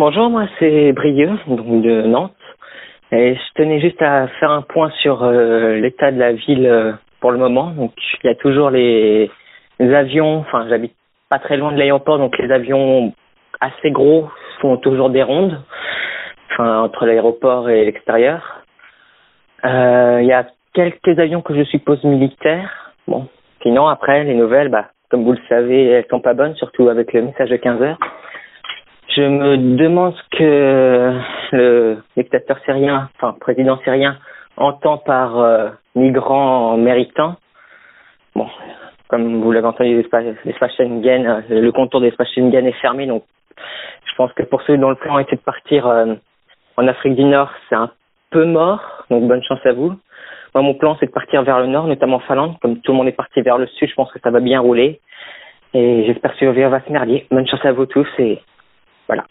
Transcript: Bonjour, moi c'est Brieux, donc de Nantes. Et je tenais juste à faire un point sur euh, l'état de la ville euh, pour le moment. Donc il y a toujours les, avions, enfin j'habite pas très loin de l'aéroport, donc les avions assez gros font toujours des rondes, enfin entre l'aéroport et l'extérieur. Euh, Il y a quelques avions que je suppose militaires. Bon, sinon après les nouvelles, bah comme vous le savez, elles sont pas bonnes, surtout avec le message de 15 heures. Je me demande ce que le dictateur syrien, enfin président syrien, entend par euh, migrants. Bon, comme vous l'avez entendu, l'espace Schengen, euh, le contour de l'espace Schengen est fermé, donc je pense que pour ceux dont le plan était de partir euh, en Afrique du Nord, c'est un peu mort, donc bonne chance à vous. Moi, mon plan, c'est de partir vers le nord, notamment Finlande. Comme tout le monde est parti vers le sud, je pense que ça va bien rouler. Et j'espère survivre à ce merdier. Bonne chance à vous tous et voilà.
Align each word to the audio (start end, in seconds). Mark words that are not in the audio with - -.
Bonjour, 0.00 0.30
moi 0.30 0.46
c'est 0.58 0.92
Brieux, 0.92 1.38
donc 1.46 1.82
de 1.82 2.00
Nantes. 2.06 2.32
Et 3.12 3.34
je 3.34 3.52
tenais 3.54 3.80
juste 3.80 4.00
à 4.00 4.28
faire 4.40 4.50
un 4.50 4.62
point 4.62 4.88
sur 5.02 5.22
euh, 5.22 5.74
l'état 5.74 6.10
de 6.10 6.18
la 6.18 6.32
ville 6.32 6.66
euh, 6.66 6.92
pour 7.20 7.32
le 7.32 7.36
moment. 7.36 7.66
Donc 7.72 7.92
il 8.24 8.26
y 8.26 8.30
a 8.30 8.34
toujours 8.34 8.70
les, 8.70 9.30
avions, 9.78 10.38
enfin 10.38 10.64
j'habite 10.70 10.94
pas 11.28 11.38
très 11.38 11.58
loin 11.58 11.70
de 11.72 11.76
l'aéroport, 11.76 12.16
donc 12.16 12.38
les 12.38 12.50
avions 12.50 13.12
assez 13.60 13.90
gros 13.90 14.30
font 14.62 14.78
toujours 14.78 15.10
des 15.10 15.22
rondes, 15.22 15.62
enfin 16.50 16.80
entre 16.80 17.04
l'aéroport 17.04 17.68
et 17.68 17.84
l'extérieur. 17.84 18.62
Euh, 19.66 20.20
Il 20.22 20.26
y 20.26 20.32
a 20.32 20.46
quelques 20.72 21.18
avions 21.18 21.42
que 21.42 21.54
je 21.54 21.64
suppose 21.64 22.02
militaires. 22.04 22.94
Bon, 23.06 23.28
sinon 23.62 23.86
après 23.86 24.24
les 24.24 24.34
nouvelles, 24.34 24.70
bah 24.70 24.86
comme 25.10 25.24
vous 25.24 25.32
le 25.32 25.42
savez, 25.50 25.88
elles 25.88 26.06
sont 26.08 26.20
pas 26.20 26.32
bonnes, 26.32 26.54
surtout 26.54 26.88
avec 26.88 27.12
le 27.12 27.20
message 27.20 27.50
de 27.50 27.56
15 27.56 27.82
heures. 27.82 27.98
Je 29.16 29.22
me 29.22 29.56
demande 29.76 30.14
ce 30.14 30.38
que 30.38 31.20
le 31.52 31.98
dictateur 32.16 32.58
syrien, 32.64 33.08
enfin 33.16 33.36
président 33.40 33.76
syrien, 33.82 34.16
entend 34.56 34.98
par 34.98 35.38
euh, 35.38 35.70
migrants. 35.96 36.78
Bon, 38.36 38.46
comme 39.08 39.42
vous 39.42 39.50
l'avez 39.50 39.66
entendu, 39.66 39.96
l'espace 39.96 40.76
Schengen, 40.76 41.26
euh, 41.26 41.40
le 41.48 41.72
contour 41.72 42.00
de 42.00 42.06
l'espace 42.06 42.28
Schengen 42.32 42.64
est 42.64 42.80
fermé, 42.80 43.06
donc 43.06 43.24
je 44.04 44.14
pense 44.16 44.32
que 44.34 44.44
pour 44.44 44.62
ceux 44.62 44.78
dont 44.78 44.90
le 44.90 44.94
plan 44.94 45.18
était 45.18 45.36
de 45.36 45.40
partir 45.40 45.88
euh, 45.88 46.14
en 46.76 46.86
Afrique 46.86 47.16
du 47.16 47.24
Nord, 47.24 47.50
c'est 47.68 47.74
un 47.74 47.90
peu 48.30 48.44
mort, 48.44 49.04
donc 49.10 49.26
bonne 49.26 49.42
chance 49.42 49.64
à 49.64 49.72
vous. 49.72 49.96
Moi, 50.54 50.62
mon 50.62 50.74
plan, 50.74 50.96
c'est 51.00 51.06
de 51.06 51.12
partir 51.12 51.42
vers 51.42 51.58
le 51.58 51.66
nord, 51.66 51.86
notamment 51.88 52.20
Finlande. 52.20 52.56
Comme 52.60 52.80
tout 52.80 52.92
le 52.92 52.98
monde 52.98 53.08
est 53.08 53.12
parti 53.12 53.40
vers 53.40 53.58
le 53.58 53.66
sud, 53.66 53.88
je 53.88 53.94
pense 53.94 54.10
que 54.12 54.20
ça 54.20 54.30
va 54.30 54.40
bien 54.40 54.60
rouler. 54.60 55.00
Et 55.74 56.04
j'espère 56.06 56.34
survivre 56.34 56.74
à 56.74 56.80
ce 56.80 56.92
merdier. 56.92 57.26
Bonne 57.30 57.46
chance 57.46 57.64
à 57.64 57.72
vous 57.72 57.86
tous 57.86 58.08
et 58.18 58.40
voilà. 59.10 59.26